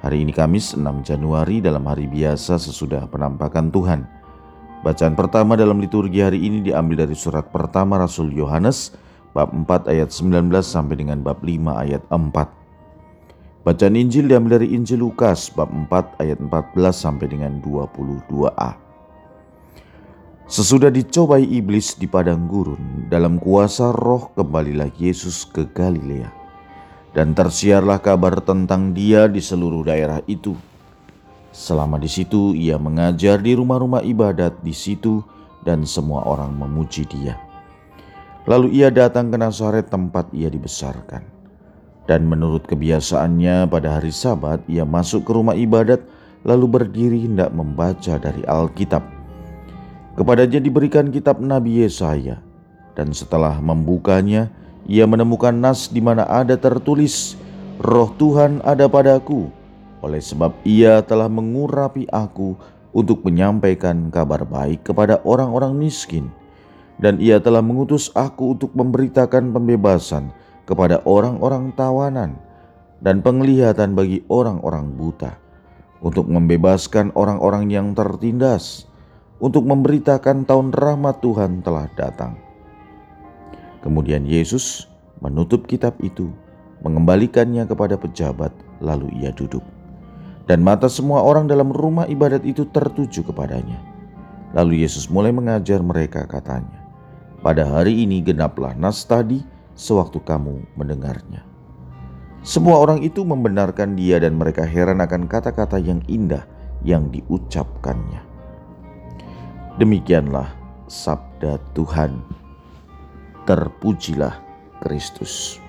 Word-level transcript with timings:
Hari 0.00 0.24
ini 0.24 0.32
Kamis 0.32 0.72
6 0.72 1.04
Januari 1.04 1.60
dalam 1.60 1.84
hari 1.84 2.08
biasa 2.08 2.56
sesudah 2.56 3.04
penampakan 3.12 3.68
Tuhan. 3.68 4.08
Bacaan 4.80 5.12
pertama 5.12 5.60
dalam 5.60 5.76
liturgi 5.76 6.24
hari 6.24 6.40
ini 6.40 6.64
diambil 6.64 7.04
dari 7.04 7.12
surat 7.12 7.52
pertama 7.52 8.00
Rasul 8.00 8.32
Yohanes 8.32 8.96
bab 9.36 9.52
4 9.52 9.92
ayat 9.92 10.08
19 10.08 10.48
sampai 10.64 11.04
dengan 11.04 11.20
bab 11.20 11.44
5 11.44 11.84
ayat 11.84 12.00
4. 12.08 12.32
Bacaan 13.60 13.92
Injil 14.00 14.24
diambil 14.24 14.56
dari 14.56 14.72
Injil 14.72 15.04
Lukas 15.04 15.52
bab 15.52 15.68
4 15.68 16.16
ayat 16.24 16.40
14 16.48 16.80
sampai 16.96 17.26
dengan 17.28 17.60
22a. 17.60 18.80
Sesudah 20.48 20.88
dicobai 20.88 21.44
iblis 21.44 21.92
di 22.00 22.08
padang 22.08 22.48
gurun, 22.48 23.04
dalam 23.12 23.36
kuasa 23.36 23.92
roh 23.92 24.32
kembalilah 24.32 24.88
Yesus 24.96 25.44
ke 25.44 25.68
Galilea 25.68 26.39
dan 27.10 27.34
tersiarlah 27.34 27.98
kabar 27.98 28.38
tentang 28.38 28.94
dia 28.94 29.26
di 29.26 29.42
seluruh 29.42 29.86
daerah 29.86 30.22
itu. 30.30 30.54
Selama 31.50 31.98
di 31.98 32.06
situ 32.06 32.54
ia 32.54 32.78
mengajar 32.78 33.42
di 33.42 33.58
rumah-rumah 33.58 34.06
ibadat 34.06 34.62
di 34.62 34.70
situ 34.70 35.18
dan 35.66 35.82
semua 35.82 36.22
orang 36.22 36.54
memuji 36.54 37.02
dia. 37.10 37.34
Lalu 38.46 38.80
ia 38.80 38.88
datang 38.88 39.28
ke 39.28 39.36
Nazaret 39.36 39.90
tempat 39.90 40.30
ia 40.30 40.48
dibesarkan. 40.48 41.26
Dan 42.08 42.26
menurut 42.26 42.66
kebiasaannya 42.66 43.70
pada 43.70 43.98
hari 44.00 44.10
sabat 44.10 44.62
ia 44.66 44.82
masuk 44.82 45.26
ke 45.26 45.30
rumah 45.30 45.54
ibadat 45.54 46.02
lalu 46.42 46.80
berdiri 46.80 47.26
hendak 47.28 47.52
membaca 47.52 48.16
dari 48.16 48.42
Alkitab. 48.46 49.04
Kepadanya 50.18 50.58
diberikan 50.58 51.12
kitab 51.12 51.38
Nabi 51.38 51.84
Yesaya 51.86 52.42
dan 52.98 53.14
setelah 53.14 53.62
membukanya 53.62 54.50
ia 54.90 55.06
menemukan 55.06 55.54
nas 55.54 55.86
di 55.86 56.02
mana 56.02 56.26
ada 56.26 56.58
tertulis, 56.58 57.38
"Roh 57.78 58.10
Tuhan 58.18 58.58
ada 58.66 58.90
padaku, 58.90 59.46
oleh 60.02 60.18
sebab 60.18 60.50
Ia 60.66 60.98
telah 61.06 61.30
mengurapi 61.30 62.10
aku 62.10 62.58
untuk 62.90 63.22
menyampaikan 63.22 64.10
kabar 64.10 64.42
baik 64.42 64.82
kepada 64.82 65.22
orang-orang 65.22 65.78
miskin, 65.78 66.26
dan 66.98 67.22
Ia 67.22 67.38
telah 67.38 67.62
mengutus 67.62 68.10
aku 68.18 68.58
untuk 68.58 68.74
memberitakan 68.74 69.54
pembebasan 69.54 70.34
kepada 70.66 70.98
orang-orang 71.06 71.70
tawanan 71.78 72.34
dan 72.98 73.22
penglihatan 73.22 73.94
bagi 73.94 74.26
orang-orang 74.26 74.90
buta, 74.98 75.38
untuk 76.02 76.26
membebaskan 76.26 77.14
orang-orang 77.14 77.70
yang 77.70 77.94
tertindas." 77.94 78.90
untuk 79.40 79.64
memberitakan 79.64 80.44
tahun 80.44 80.68
rahmat 80.76 81.24
Tuhan 81.24 81.64
telah 81.64 81.88
datang 81.96 82.49
Kemudian 83.80 84.28
Yesus 84.28 84.88
menutup 85.24 85.64
kitab 85.64 85.96
itu, 86.04 86.28
mengembalikannya 86.84 87.64
kepada 87.64 87.96
pejabat, 87.96 88.52
lalu 88.80 89.08
ia 89.20 89.32
duduk. 89.32 89.64
Dan 90.48 90.64
mata 90.64 90.90
semua 90.90 91.22
orang 91.22 91.46
dalam 91.46 91.70
rumah 91.70 92.08
ibadat 92.10 92.42
itu 92.42 92.66
tertuju 92.68 93.24
kepadanya. 93.24 93.78
Lalu 94.52 94.82
Yesus 94.82 95.06
mulai 95.06 95.30
mengajar 95.30 95.78
mereka 95.80 96.26
katanya, 96.26 96.82
Pada 97.40 97.64
hari 97.64 98.04
ini 98.04 98.20
genaplah 98.20 98.76
nas 98.76 99.00
tadi 99.08 99.40
sewaktu 99.72 100.20
kamu 100.20 100.60
mendengarnya. 100.76 101.40
Semua 102.44 102.80
orang 102.80 103.00
itu 103.00 103.24
membenarkan 103.24 103.96
dia 103.96 104.20
dan 104.20 104.36
mereka 104.36 104.64
heran 104.64 105.00
akan 105.00 105.28
kata-kata 105.28 105.80
yang 105.80 106.04
indah 106.08 106.44
yang 106.84 107.08
diucapkannya. 107.12 108.20
Demikianlah 109.76 110.48
sabda 110.88 111.60
Tuhan 111.72 112.39
terpujilah 113.48 114.36
Kristus. 114.80 115.60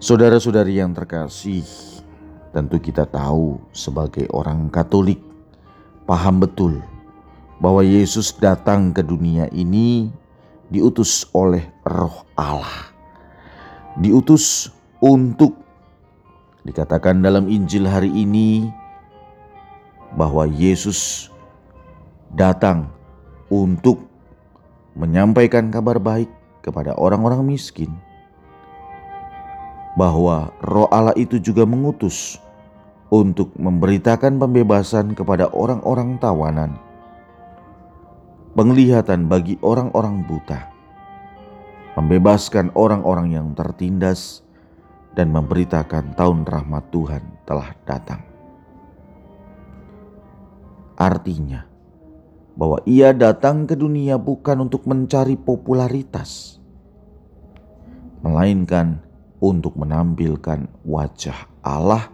Saudara-saudari 0.00 0.76
yang 0.80 0.92
terkasih, 0.92 1.64
tentu 2.52 2.76
kita 2.76 3.08
tahu 3.08 3.56
sebagai 3.72 4.28
orang 4.36 4.68
Katolik, 4.68 5.20
paham 6.04 6.44
betul 6.44 6.84
bahwa 7.56 7.80
Yesus 7.80 8.36
datang 8.36 8.92
ke 8.92 9.00
dunia 9.00 9.48
ini 9.48 10.12
diutus 10.68 11.24
oleh 11.32 11.64
Roh 11.88 12.28
Allah. 12.36 12.92
Diutus 13.96 14.68
untuk 15.00 15.56
dikatakan 16.68 17.24
dalam 17.24 17.48
Injil 17.48 17.88
hari 17.88 18.12
ini 18.12 18.68
bahwa 20.16 20.44
Yesus 20.48 21.32
datang 22.34 22.90
untuk 23.48 24.13
menyampaikan 24.94 25.70
kabar 25.74 25.98
baik 25.98 26.30
kepada 26.62 26.94
orang-orang 26.94 27.42
miskin, 27.44 27.90
bahwa 29.94 30.50
Roh 30.62 30.90
Allah 30.90 31.14
itu 31.14 31.38
juga 31.38 31.66
mengutus 31.66 32.38
untuk 33.10 33.54
memberitakan 33.54 34.38
pembebasan 34.38 35.14
kepada 35.14 35.50
orang-orang 35.54 36.18
tawanan, 36.18 36.74
penglihatan 38.58 39.30
bagi 39.30 39.58
orang-orang 39.62 40.26
buta, 40.26 40.70
membebaskan 41.94 42.74
orang-orang 42.74 43.34
yang 43.34 43.54
tertindas, 43.54 44.42
dan 45.14 45.30
memberitakan 45.30 46.18
tahun 46.18 46.42
rahmat 46.42 46.90
Tuhan 46.90 47.22
telah 47.46 47.70
datang. 47.86 48.22
Artinya, 50.98 51.73
bahwa 52.54 52.78
ia 52.86 53.10
datang 53.10 53.66
ke 53.66 53.74
dunia 53.74 54.14
bukan 54.18 54.66
untuk 54.70 54.86
mencari 54.86 55.34
popularitas, 55.34 56.62
melainkan 58.22 59.02
untuk 59.42 59.74
menampilkan 59.74 60.70
wajah 60.86 61.50
Allah 61.60 62.08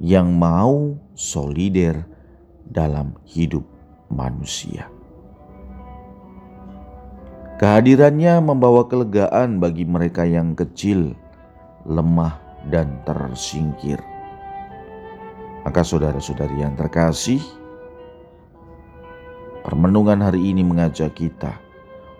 yang 0.00 0.34
mau 0.34 0.98
solider 1.14 2.02
dalam 2.66 3.14
hidup 3.28 3.62
manusia. 4.10 4.88
Kehadirannya 7.54 8.42
membawa 8.42 8.90
kelegaan 8.90 9.62
bagi 9.62 9.86
mereka 9.86 10.26
yang 10.26 10.58
kecil, 10.58 11.14
lemah, 11.86 12.34
dan 12.66 12.98
tersingkir. 13.06 14.02
Maka, 15.62 15.80
saudara-saudari 15.86 16.60
yang 16.60 16.74
terkasih, 16.74 17.40
Permenungan 19.64 20.20
hari 20.20 20.52
ini 20.52 20.60
mengajak 20.60 21.16
kita 21.16 21.56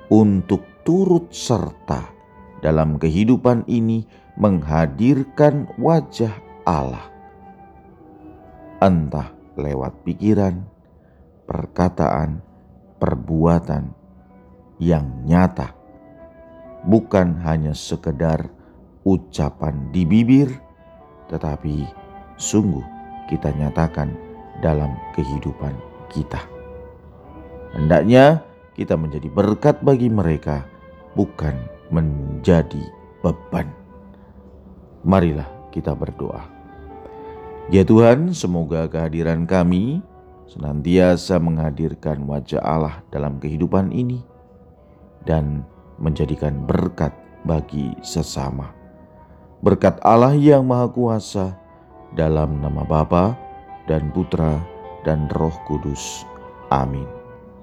untuk 0.09 0.65
turut 0.81 1.29
serta 1.29 2.09
dalam 2.65 2.97
kehidupan 2.97 3.69
ini 3.69 4.09
menghadirkan 4.41 5.69
wajah 5.77 6.33
Allah. 6.65 7.05
Entah 8.81 9.29
lewat 9.61 9.93
pikiran, 10.09 10.65
perkataan, 11.45 12.41
perbuatan 12.97 13.93
yang 14.81 15.05
nyata, 15.29 15.77
bukan 16.89 17.45
hanya 17.45 17.77
sekedar 17.77 18.49
ucapan 19.05 19.93
di 19.93 20.09
bibir, 20.09 20.49
tetapi 21.29 21.85
sungguh 22.41 22.85
kita 23.29 23.53
nyatakan 23.53 24.17
dalam 24.65 24.97
kehidupan 25.13 25.77
kita. 26.09 26.54
Hendaknya 27.75 28.47
kita 28.79 28.95
menjadi 28.95 29.27
berkat 29.31 29.83
bagi 29.83 30.07
mereka, 30.07 30.63
bukan 31.19 31.59
menjadi 31.91 32.81
beban. 33.21 33.67
Marilah 35.03 35.51
kita 35.75 35.93
berdoa. 35.93 36.47
Ya 37.73 37.83
Tuhan, 37.83 38.31
semoga 38.37 38.87
kehadiran 38.87 39.49
kami 39.49 40.05
senantiasa 40.47 41.41
menghadirkan 41.41 42.23
wajah 42.29 42.61
Allah 42.61 43.01
dalam 43.11 43.41
kehidupan 43.41 43.91
ini 43.91 44.23
dan 45.25 45.65
menjadikan 45.97 46.63
berkat 46.69 47.11
bagi 47.43 47.97
sesama. 48.05 48.71
Berkat 49.65 49.97
Allah 50.05 50.37
yang 50.37 50.69
Maha 50.69 50.93
Kuasa 50.93 51.57
dalam 52.13 52.61
nama 52.61 52.85
Bapa 52.85 53.33
dan 53.89 54.13
Putra 54.13 54.61
dan 55.09 55.27
Roh 55.33 55.57
Kudus. 55.65 56.29
Amin. 56.69 57.14